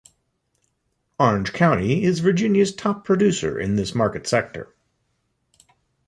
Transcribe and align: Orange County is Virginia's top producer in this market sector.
Orange 1.19 1.53
County 1.53 2.01
is 2.03 2.21
Virginia's 2.21 2.73
top 2.73 3.05
producer 3.05 3.59
in 3.59 3.75
this 3.75 3.93
market 3.93 4.25
sector. 4.25 4.73